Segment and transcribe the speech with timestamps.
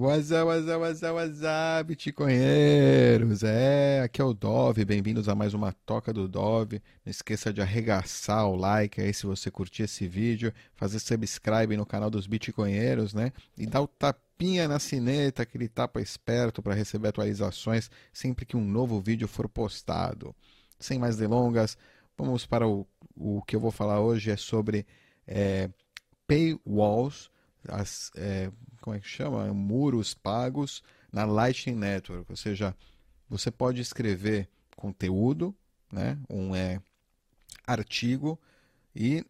[0.00, 3.42] What's up, what's up, what's up, what's up, bitcoinheiros?
[3.42, 6.80] É, aqui é o Dove, bem-vindos a mais uma Toca do Dove.
[7.04, 11.84] Não esqueça de arregaçar o like aí se você curtir esse vídeo, fazer subscribe no
[11.84, 13.30] canal dos bitcoinheiros, né?
[13.58, 18.64] E dar o tapinha na sineta, aquele tapa esperto para receber atualizações sempre que um
[18.64, 20.34] novo vídeo for postado.
[20.78, 21.76] Sem mais delongas,
[22.16, 24.86] vamos para o, o que eu vou falar hoje, é sobre
[25.26, 25.68] é,
[26.26, 27.30] paywalls,
[27.68, 28.10] as...
[28.16, 29.52] É, como é que chama?
[29.52, 32.26] Muros pagos na Lightning Network.
[32.30, 32.74] Ou seja,
[33.28, 35.54] você pode escrever conteúdo,
[35.92, 36.18] né?
[36.28, 36.80] um é,
[37.66, 38.38] artigo,
[38.94, 39.24] e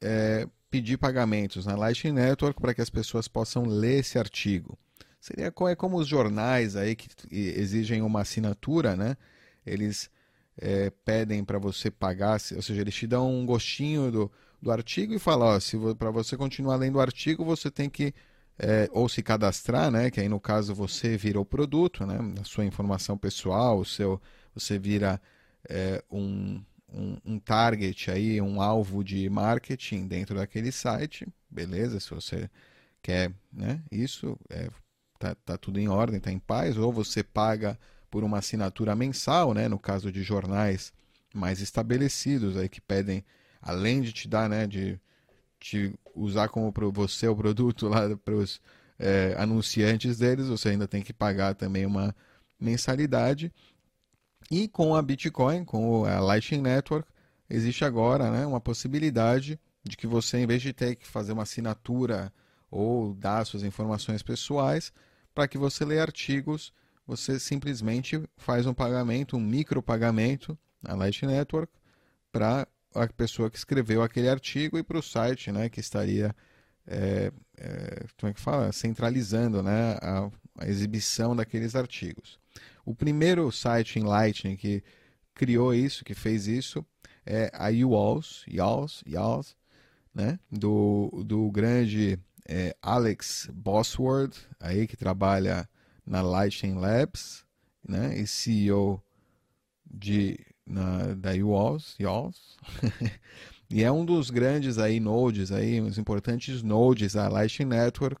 [0.00, 4.78] é, pedir pagamentos na Lightning Network para que as pessoas possam ler esse artigo.
[5.20, 9.16] Seria é como os jornais aí que exigem uma assinatura, né?
[9.66, 10.08] Eles
[10.56, 15.12] é, pedem para você pagar, ou seja, eles te dão um gostinho do, do artigo
[15.14, 18.14] e falam, se para você continuar lendo o artigo, você tem que
[18.58, 20.10] é, ou se cadastrar, né?
[20.10, 22.18] Que aí no caso você vira o produto, né?
[22.40, 24.20] A sua informação pessoal, o seu,
[24.54, 25.20] você vira
[25.68, 26.60] é, um,
[26.92, 32.00] um, um, target aí, um alvo de marketing dentro daquele site, beleza?
[32.00, 32.50] Se você
[33.00, 33.80] quer, né?
[33.92, 34.68] Isso é,
[35.18, 36.76] tá, tá tudo em ordem, tá em paz.
[36.76, 37.78] Ou você paga
[38.10, 39.68] por uma assinatura mensal, né?
[39.68, 40.92] No caso de jornais
[41.32, 43.24] mais estabelecidos aí que pedem,
[43.62, 44.66] além de te dar, né?
[44.66, 44.98] De
[45.58, 48.60] te usar como você o produto lá para os
[48.98, 52.14] é, anunciantes deles, você ainda tem que pagar também uma
[52.58, 53.52] mensalidade.
[54.50, 57.08] E com a Bitcoin, com a Lightning Network,
[57.48, 61.42] existe agora né, uma possibilidade de que você, em vez de ter que fazer uma
[61.42, 62.32] assinatura
[62.70, 64.92] ou dar suas informações pessoais,
[65.34, 66.72] para que você leia artigos,
[67.06, 71.72] você simplesmente faz um pagamento, um micropagamento na Lightning Network
[72.30, 72.66] para
[73.00, 76.34] a pessoa que escreveu aquele artigo e para o site, né, que estaria
[76.86, 82.38] é, é, como é que fala, centralizando, né, a, a, exibição daqueles artigos.
[82.84, 84.82] O primeiro site em Lightning que
[85.34, 86.84] criou isso, que fez isso,
[87.24, 89.56] é a UALS, YALS, YALS
[90.14, 95.68] né, do, do grande é, Alex Bosworth, aí que trabalha
[96.04, 97.44] na Lightning Labs,
[97.86, 99.02] né, e CEO
[99.84, 102.56] de na, da YAWS, YAWS.
[103.70, 108.20] e é um dos grandes aí nodes, aí, os importantes nodes da Lightning Network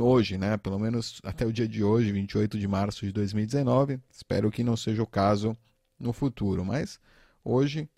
[0.00, 0.56] hoje, né?
[0.56, 3.98] Pelo menos até o dia de hoje, 28 de março de 2019.
[4.10, 5.56] Espero que não seja o caso
[5.98, 7.00] no futuro, mas
[7.44, 7.88] hoje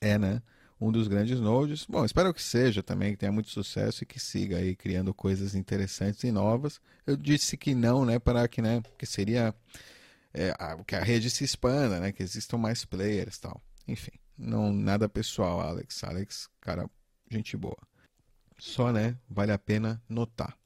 [0.00, 0.42] é, né?
[0.80, 1.86] Um dos grandes nodes.
[1.88, 5.54] Bom, espero que seja também, que tenha muito sucesso e que siga aí criando coisas
[5.54, 6.80] interessantes e novas.
[7.06, 8.18] Eu disse que não, né?
[8.18, 8.82] Para que, né?
[8.98, 9.54] Que seria
[10.34, 12.12] é, a, que a rede se expanda, né?
[12.12, 13.60] Que existam mais players tal.
[13.86, 16.02] Enfim, não nada pessoal, Alex.
[16.04, 16.88] Alex, cara,
[17.30, 17.76] gente boa.
[18.58, 19.18] Só, né?
[19.28, 20.56] Vale a pena notar.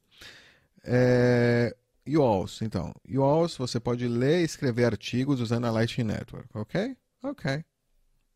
[0.85, 1.75] É,
[2.07, 2.95] YAWS, então.
[3.09, 6.97] YAWS, você pode ler e escrever artigos usando a Lightning Network, ok?
[7.23, 7.65] Ok.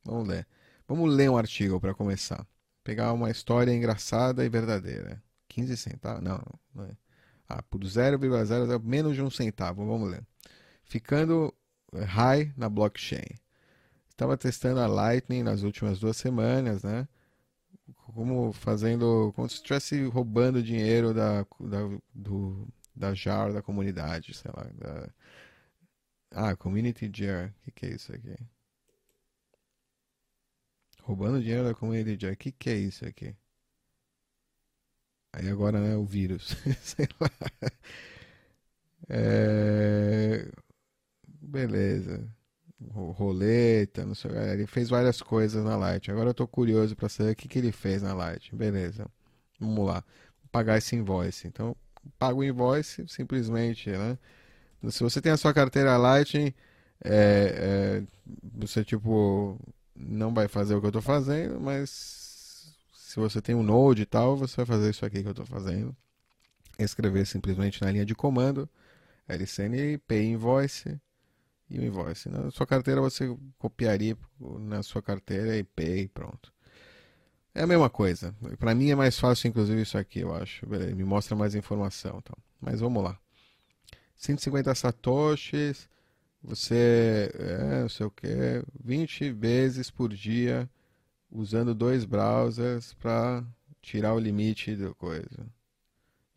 [0.04, 0.46] Vamos ler.
[0.88, 2.44] Vamos ler um artigo para começar.
[2.82, 5.22] Pegar uma história engraçada e verdadeira.
[5.48, 6.22] 15 centavos?
[6.22, 6.42] Não,
[6.74, 6.96] não é.
[7.48, 9.86] Ah, por 0,00 menos de um centavo.
[9.86, 10.24] Vamos ler
[10.90, 11.54] ficando
[11.94, 13.38] high na blockchain.
[14.10, 17.08] Estava testando a Lightning nas últimas duas semanas, né?
[17.96, 21.78] Como fazendo, como se estivesse roubando dinheiro da, da,
[22.12, 24.64] do, da JAR da comunidade, sei lá.
[24.74, 25.08] Da...
[26.32, 27.54] Ah, Community JAR.
[27.60, 28.36] O que, que é isso aqui?
[31.02, 32.34] Roubando dinheiro da Community JAR.
[32.34, 33.34] O que, que é isso aqui?
[35.32, 36.56] Aí agora, né, o vírus.
[36.82, 37.30] sei lá.
[39.08, 40.50] É
[41.40, 42.28] beleza.
[42.92, 44.30] Roleta, não sei.
[44.52, 46.10] Ele fez várias coisas na Light.
[46.10, 48.54] Agora eu tô curioso para saber o que, que ele fez na Light.
[48.54, 49.06] Beleza.
[49.58, 50.04] Vamos lá.
[50.40, 51.46] Vou pagar esse invoice.
[51.46, 51.76] Então,
[52.18, 54.18] pago o invoice simplesmente, né?
[54.88, 56.54] Se você tem a sua carteira Lightning,
[57.04, 58.02] é, é,
[58.54, 59.58] você tipo
[59.94, 64.06] não vai fazer o que eu estou fazendo, mas se você tem um Node e
[64.06, 65.94] tal, você vai fazer isso aqui que eu estou fazendo.
[66.78, 68.68] Escrever simplesmente na linha de comando
[69.28, 70.98] LCN Pay Invoice
[71.70, 72.28] e o invoice.
[72.28, 74.16] Na sua carteira você copiaria
[74.58, 76.52] na sua carteira e pay, pronto.
[77.54, 78.34] É a mesma coisa.
[78.58, 80.66] Para mim é mais fácil, inclusive, isso aqui, eu acho.
[80.68, 82.18] Me mostra mais informação.
[82.18, 82.36] Então.
[82.60, 83.18] Mas vamos lá.
[84.16, 85.88] 150 satoshis,
[86.42, 88.28] você, é, não sei o que,
[88.84, 90.68] 20 vezes por dia,
[91.30, 93.44] usando dois browsers para
[93.80, 95.46] tirar o limite da coisa.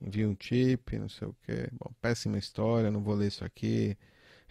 [0.02, 1.70] Envia um chip, não sei o que.
[1.74, 3.98] Bom, péssima história, não vou ler isso aqui.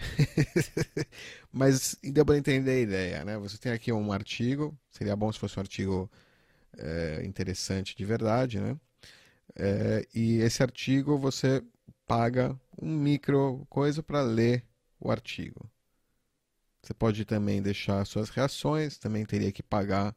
[1.52, 3.38] Mas deu para entender a ideia, né?
[3.38, 6.10] Você tem aqui um artigo, seria bom se fosse um artigo
[6.78, 8.78] é, interessante de verdade, né?
[9.56, 11.62] É, e esse artigo você
[12.06, 14.64] paga um micro coisa para ler
[15.00, 15.70] o artigo.
[16.82, 20.16] Você pode também deixar suas reações, também teria que pagar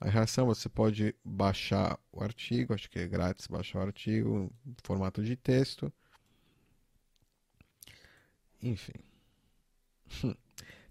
[0.00, 0.46] a reação.
[0.46, 5.36] Você pode baixar o artigo, acho que é grátis baixar o artigo em formato de
[5.36, 5.92] texto.
[8.62, 9.15] Enfim.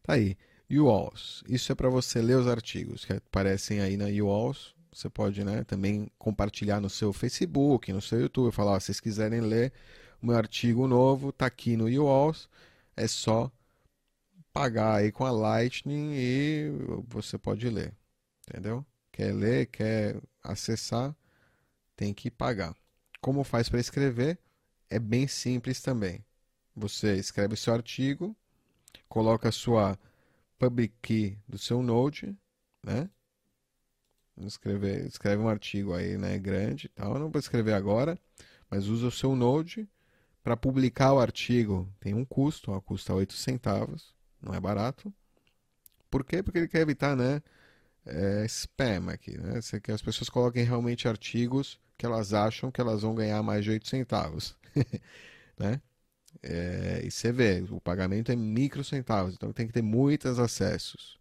[0.05, 0.37] Tá aí.
[0.69, 1.43] UALS.
[1.47, 4.73] Isso é para você ler os artigos que aparecem aí na UALS.
[4.91, 9.41] Você pode né, também compartilhar no seu Facebook, no seu YouTube, falar, se vocês quiserem
[9.41, 9.73] ler
[10.21, 12.49] o meu artigo novo, tá aqui no UALS.
[12.95, 13.51] É só
[14.53, 16.71] pagar aí com a Lightning e
[17.07, 17.93] você pode ler.
[18.47, 18.85] Entendeu?
[19.11, 21.15] Quer ler, quer acessar,
[21.95, 22.75] tem que pagar.
[23.19, 24.39] Como faz para escrever?
[24.89, 26.23] É bem simples também.
[26.75, 28.35] Você escreve seu artigo,
[29.09, 29.97] coloca a sua
[30.57, 32.35] public key do seu Node,
[32.83, 33.09] né?
[34.37, 37.13] Escreve, escreve um artigo aí, né, grande, tal.
[37.13, 38.19] Eu não vou escrever agora,
[38.69, 39.87] mas usa o seu Node
[40.43, 41.89] para publicar o artigo.
[41.99, 44.15] Tem um custo, ó, custa 8 centavos
[44.45, 45.11] não é barato.
[46.09, 46.43] Por quê?
[46.43, 47.41] Porque ele quer evitar, né,
[48.05, 49.59] é, spam aqui, né?
[49.59, 53.63] Você que as pessoas coloquem realmente artigos que elas acham que elas vão ganhar mais
[53.63, 54.55] de 8 centavos,
[55.57, 55.81] né?
[56.43, 61.17] É, e você vê, o pagamento é micro centavos, então tem que ter muitos acessos.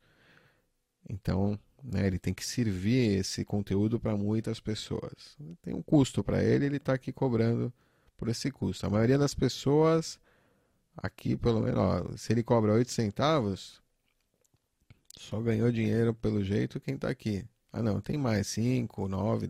[1.08, 5.36] Então, né, ele tem que servir esse conteúdo para muitas pessoas.
[5.62, 7.72] Tem um custo para ele, ele está aqui cobrando
[8.16, 8.86] por esse custo.
[8.86, 10.18] A maioria das pessoas
[10.96, 13.82] Aqui, pelo menos, ó, se ele cobra 8 centavos,
[15.18, 17.44] só ganhou dinheiro pelo jeito quem está aqui.
[17.72, 19.48] Ah, não, tem mais 5, 9,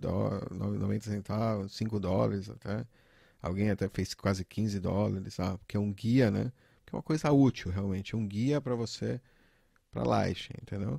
[0.51, 2.87] 90 centavos, 5 dólares até.
[3.44, 6.50] Alguém até fez quase 15 dólares, ah, porque é um guia, né?
[6.87, 8.17] Que é uma coisa útil, realmente.
[8.17, 9.20] Um guia para você,
[9.91, 10.99] para Light, entendeu?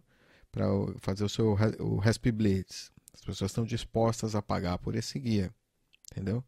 [0.51, 0.65] Para
[0.99, 2.91] fazer o seu o Rasp Blitz.
[3.15, 5.51] As pessoas estão dispostas a pagar por esse guia,
[6.11, 6.43] entendeu?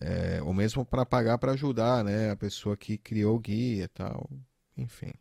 [0.00, 3.88] É, ou mesmo para pagar para ajudar né, a pessoa que criou o guia e
[3.88, 4.28] tal.
[4.76, 5.12] Enfim.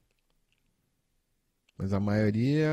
[1.77, 2.71] Mas a maioria.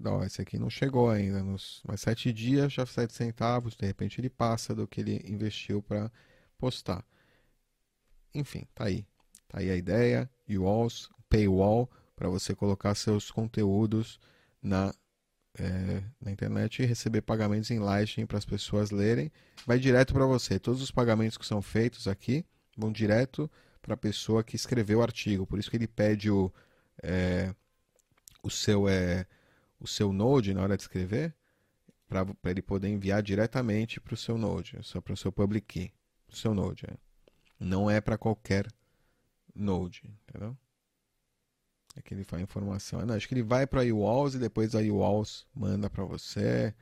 [0.00, 1.42] Não, esse aqui não chegou ainda.
[1.42, 3.76] Nos mais sete dias, já sete centavos.
[3.76, 6.10] De repente ele passa do que ele investiu para
[6.58, 7.04] postar.
[8.34, 9.06] Enfim, tá aí.
[9.48, 10.30] Tá aí a ideia.
[10.48, 14.18] UWalls, paywall, para você colocar seus conteúdos
[14.62, 14.94] na
[15.58, 19.32] é, na internet e receber pagamentos em Lightning para as pessoas lerem.
[19.66, 20.58] Vai direto para você.
[20.58, 22.44] Todos os pagamentos que são feitos aqui
[22.76, 23.50] vão direto
[23.80, 25.46] para a pessoa que escreveu o artigo.
[25.46, 26.52] Por isso que ele pede o,
[27.02, 27.54] é,
[28.42, 29.26] o, seu, é,
[29.80, 31.34] o seu Node na hora de escrever,
[32.08, 35.92] para ele poder enviar diretamente para o seu Node, só para o seu public key.
[36.28, 36.86] O seu Node.
[36.86, 36.94] É.
[37.58, 38.66] Não é para qualquer
[39.54, 40.56] Node, entendeu?
[41.96, 43.04] É que ele faz informação.
[43.04, 46.74] Não, acho que ele vai para a iWalls e depois a iWalls manda para você.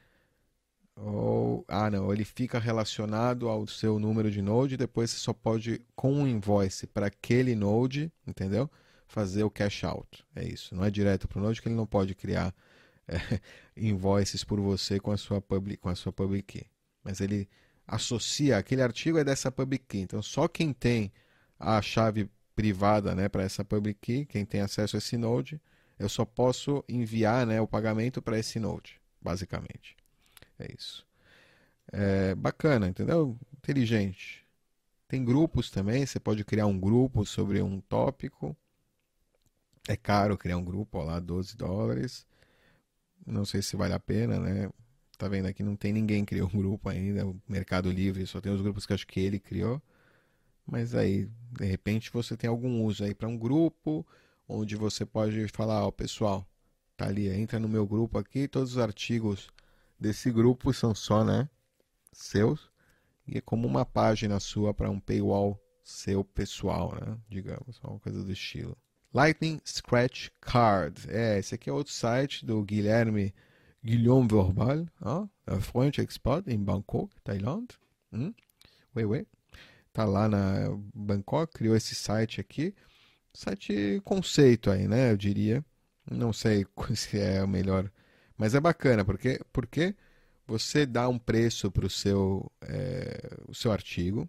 [0.96, 5.32] Ou, ah, não, ele fica relacionado ao seu número de node e depois você só
[5.32, 8.70] pode, com um invoice para aquele node, entendeu?
[9.06, 10.25] Fazer o cash out.
[10.35, 10.75] É isso.
[10.75, 12.52] Não é direto para o node que ele não pode criar é,
[13.77, 16.67] invoices por você com a sua public, com a sua public key.
[17.03, 17.49] Mas ele
[17.87, 20.01] associa aquele artigo é dessa public key.
[20.01, 21.12] Então só quem tem
[21.59, 25.61] a chave privada né, para essa public key, quem tem acesso a esse node,
[25.99, 29.97] eu só posso enviar né, o pagamento para esse node, basicamente.
[30.59, 31.06] É isso.
[31.93, 33.39] É bacana, entendeu?
[33.56, 34.45] Inteligente.
[35.08, 38.56] Tem grupos também, você pode criar um grupo sobre um tópico.
[39.87, 42.27] É caro criar um grupo, ó lá, 12 dólares.
[43.27, 44.71] Não sei se vale a pena, né?
[45.17, 47.27] Tá vendo aqui, não tem ninguém que criou um grupo ainda.
[47.27, 49.81] O Mercado Livre só tem os grupos que acho que ele criou.
[50.67, 54.07] Mas aí, de repente, você tem algum uso aí para um grupo,
[54.49, 56.47] onde você pode falar, ó, pessoal,
[56.97, 59.49] tá ali, entra no meu grupo aqui, todos os artigos
[59.99, 61.49] desse grupo são só, né,
[62.13, 62.71] seus,
[63.27, 68.23] e é como uma página sua para um paywall seu pessoal, né, digamos, uma coisa
[68.23, 68.77] do estilo.
[69.15, 71.09] Lightning Scratch Card.
[71.09, 73.33] É, esse aqui é outro site do Guilherme
[73.83, 77.79] Guillaume Verbal, ó, é French Expert em Bangkok, Tailândia.
[78.13, 78.35] Hum?
[78.97, 79.27] Ué, ué
[79.94, 82.75] tá lá na Bangkok, criou esse site aqui.
[83.33, 85.13] Site conceito aí, né?
[85.13, 85.65] Eu diria.
[86.11, 87.91] Não sei se é o melhor,
[88.37, 89.94] mas é bacana, porque, porque
[90.47, 94.29] você dá um preço para o seu, é, o seu artigo,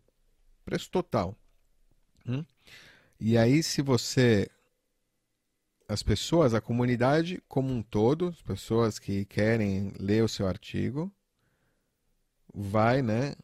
[0.63, 1.35] preço total.
[2.27, 2.45] Hum?
[3.19, 4.47] E aí, se você.
[5.87, 11.13] As pessoas, a comunidade como um todo, as pessoas que querem ler o seu artigo,
[12.53, 13.35] vai, né,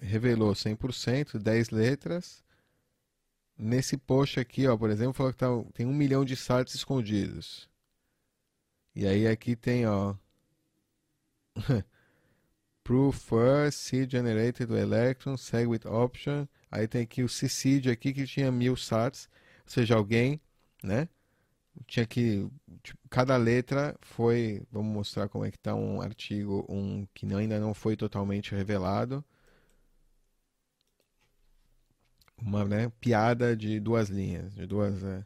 [0.00, 2.42] revelou 100%, 10 letras.
[3.56, 7.68] Nesse post aqui, ó, por exemplo, falou que tá, tem um milhão de sites escondidos.
[8.94, 10.14] E aí aqui tem, ó.
[12.84, 15.36] Proof first, seed generated electron,
[15.68, 16.48] with option.
[16.70, 19.28] Aí tem aqui o CICID aqui que tinha mil sats,
[19.64, 20.40] ou seja, alguém,
[20.82, 21.08] né?
[21.86, 22.48] Tinha que
[22.82, 27.58] tipo, cada letra foi, vamos mostrar como é que está um artigo, um que ainda
[27.60, 29.24] não foi totalmente revelado.
[32.36, 35.02] Uma né, piada de duas linhas, de duas.
[35.02, 35.24] É...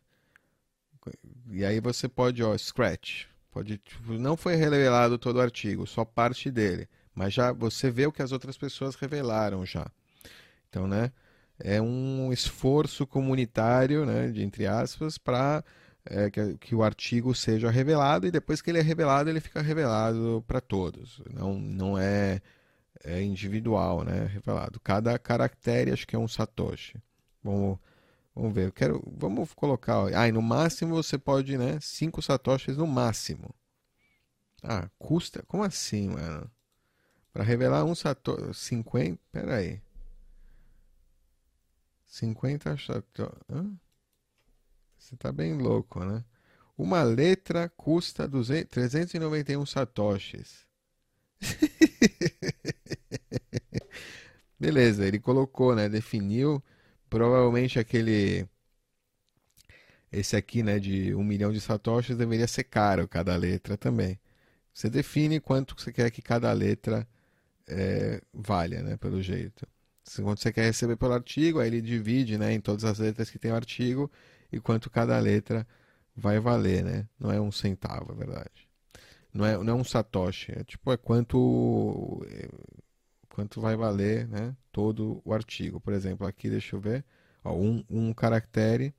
[1.50, 3.26] E aí você pode, ó, scratch.
[3.50, 6.88] Pode, tipo, não foi revelado todo o artigo, só parte dele.
[7.14, 9.90] Mas já você vê o que as outras pessoas revelaram já.
[10.68, 11.10] Então, né?
[11.58, 15.64] É um esforço comunitário, né, de, entre aspas, para
[16.04, 19.60] é, que, que, o artigo seja revelado e depois que ele é revelado, ele fica
[19.60, 21.20] revelado para todos.
[21.32, 22.40] Não, não é,
[23.04, 24.26] é, individual, né?
[24.26, 24.80] Revelado.
[24.80, 26.96] Cada caractere acho que é um satoshi.
[27.42, 27.78] Vamos,
[28.34, 28.66] vamos ver.
[28.66, 30.00] Eu quero, vamos colocar.
[30.04, 30.08] Ó.
[30.14, 31.78] Ah, no máximo você pode, né?
[31.80, 33.54] 5 satoshis no máximo.
[34.62, 35.42] Ah, custa?
[35.46, 36.50] Como assim, mano?
[37.32, 39.80] Para revelar um satoshi, 50, pera aí.
[42.06, 43.78] 50 satoshi.
[44.98, 46.24] Você tá bem louco, né?
[46.76, 50.66] Uma letra custa 200, 391 satoshis.
[54.58, 55.88] Beleza, ele colocou, né?
[55.88, 56.62] Definiu.
[57.08, 58.46] Provavelmente aquele.
[60.10, 60.78] Esse aqui, né?
[60.78, 64.18] De um milhão de satoshis deveria ser caro cada letra também.
[64.72, 67.06] Você define quanto você quer que cada letra
[67.68, 68.96] é, valha, né?
[68.96, 69.66] Pelo jeito.
[70.22, 72.52] Quanto você quer receber pelo artigo, aí ele divide, né?
[72.52, 74.10] Em todas as letras que tem o artigo
[74.52, 75.66] e quanto cada letra
[76.14, 77.08] vai valer, né?
[77.18, 78.68] Não é um centavo, é verdade.
[79.32, 82.48] Não é, não é um satoshi, é tipo é quanto é,
[83.28, 84.56] quanto vai valer, né?
[84.72, 85.80] Todo o artigo.
[85.80, 87.04] Por exemplo, aqui deixa eu ver,
[87.44, 88.94] ó, um, um caractere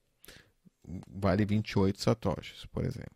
[1.08, 3.16] vale 28 satoshis, por exemplo,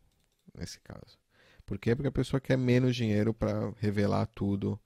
[0.57, 1.19] nesse caso.
[1.65, 1.95] Por quê?
[1.95, 4.79] Porque a pessoa quer menos dinheiro para revelar tudo,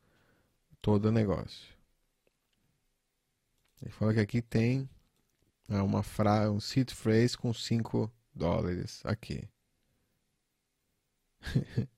[0.82, 1.75] todo o negócio.
[3.82, 4.89] Ele fala que aqui tem
[5.70, 9.48] é uma frase, um seed phrase com 5 dólares aqui.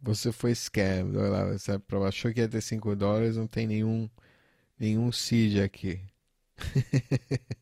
[0.00, 1.12] você foi scam.
[1.52, 1.72] Você
[2.06, 4.08] achou que ia ter 5 dólares, não tem nenhum,
[4.78, 6.00] nenhum seed aqui.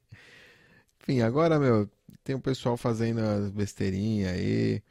[1.00, 1.88] Enfim, agora, meu,
[2.24, 4.82] tem o pessoal fazendo as besteirinhas aí,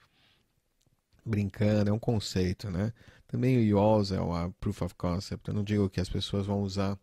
[1.26, 2.94] brincando, é um conceito, né?
[3.28, 5.48] Também o YOLS é uma proof of concept.
[5.48, 6.98] Eu não digo que as pessoas vão usar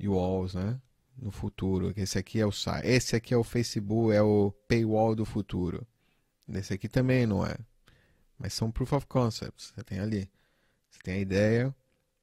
[0.00, 0.80] YOLS, né?
[1.20, 1.92] no futuro.
[1.96, 2.86] Esse aqui é o site.
[2.86, 5.86] Esse aqui é o Facebook, é o paywall do futuro.
[6.48, 7.56] Esse aqui também não é.
[8.38, 9.72] Mas são proof of concepts.
[9.74, 10.30] Você tem ali.
[10.90, 11.74] Você tem a ideia,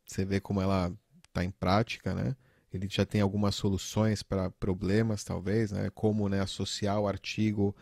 [0.05, 0.91] você vê como ela
[1.27, 2.36] está em prática, né?
[2.74, 5.89] Ele já tem algumas soluções para problemas, talvez, né?
[5.94, 7.75] Como né, associar o artigo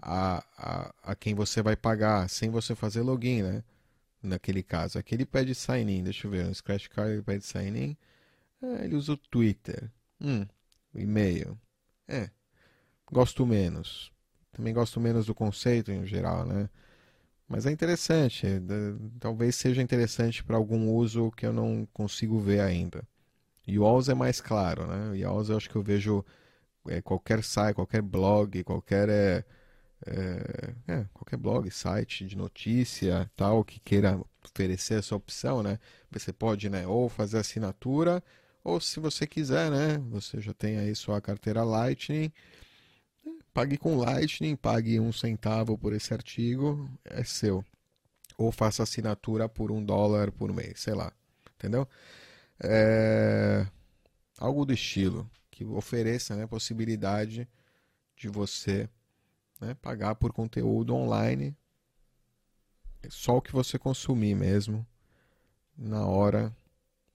[0.00, 3.64] a, a, a quem você vai pagar, sem você fazer login, né?
[4.22, 4.98] Naquele caso.
[4.98, 6.04] Aqui ele pede sign-in.
[6.04, 6.46] Deixa eu ver.
[6.46, 7.96] No Scratch Card ele pede sign-in.
[8.62, 9.90] É, ele usa o Twitter.
[10.20, 10.46] Hum,
[10.94, 11.58] e-mail.
[12.06, 12.30] É,
[13.10, 14.12] gosto menos.
[14.52, 16.68] Também gosto menos do conceito em geral, né?
[17.48, 18.46] Mas é interessante.
[19.20, 23.06] Talvez seja interessante para algum uso que eu não consigo ver ainda.
[23.66, 25.16] E o Alls é mais claro, né?
[25.16, 26.24] E o Alls eu acho que eu vejo
[26.88, 29.44] é, qualquer site, qualquer blog, qualquer é,
[30.06, 35.78] é, é, qualquer blog, site de notícia, tal, que queira oferecer essa opção, né?
[36.10, 38.22] Você pode, né, ou fazer assinatura
[38.68, 39.98] ou se você quiser, né?
[40.10, 42.30] Você já tem aí sua carteira Lightning.
[43.52, 47.64] Pague com Lightning, pague um centavo por esse artigo, é seu.
[48.36, 51.12] Ou faça assinatura por um dólar por mês, sei lá.
[51.56, 51.88] Entendeu?
[52.62, 53.66] É...
[54.38, 57.48] Algo do estilo que ofereça né, a possibilidade
[58.16, 58.88] de você
[59.60, 61.56] né, pagar por conteúdo online
[63.08, 64.86] só o que você consumir mesmo
[65.76, 66.54] na hora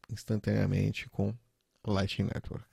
[0.09, 1.33] instantaneamente com
[1.85, 2.65] Lightning Network.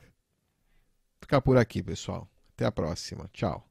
[1.20, 2.28] Ficar por aqui, pessoal.
[2.54, 3.28] Até a próxima.
[3.32, 3.66] Tchau.